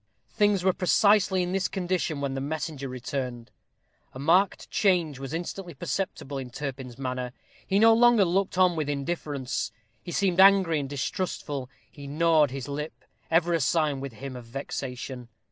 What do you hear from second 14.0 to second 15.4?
him of vexation.